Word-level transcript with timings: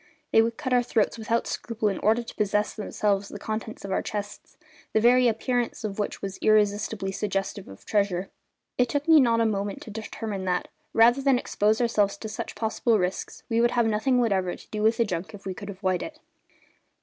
They 0.31 0.41
would 0.41 0.57
cut 0.57 0.73
our 0.73 0.81
throats 0.81 1.19
without 1.19 1.45
scruple 1.45 1.87
in 1.87 1.99
order 1.99 2.23
to 2.23 2.35
possess 2.35 2.73
themselves 2.73 3.29
of 3.29 3.35
the 3.35 3.39
contents 3.45 3.85
of 3.85 3.91
our 3.91 4.01
chests, 4.01 4.57
the 4.93 4.99
very 4.99 5.27
appearance 5.27 5.83
of 5.83 5.99
which 5.99 6.23
was 6.23 6.39
irresistibly 6.41 7.11
suggestive 7.11 7.67
of 7.67 7.85
treasure. 7.85 8.31
It 8.79 8.89
took 8.89 9.07
me 9.07 9.19
not 9.19 9.41
a 9.41 9.45
moment 9.45 9.79
to 9.83 9.91
determine 9.91 10.45
that, 10.45 10.69
rather 10.91 11.21
than 11.21 11.37
expose 11.37 11.79
ourselves 11.79 12.17
to 12.17 12.29
such 12.29 12.55
possible 12.55 12.97
risks, 12.97 13.43
we 13.47 13.61
would 13.61 13.69
have 13.77 13.85
nothing 13.85 14.17
whatever 14.19 14.55
to 14.55 14.69
do 14.71 14.81
with 14.81 14.97
the 14.97 15.05
junk 15.05 15.35
if 15.35 15.45
we 15.45 15.53
could 15.53 15.69
avoid 15.69 16.01
it. 16.01 16.19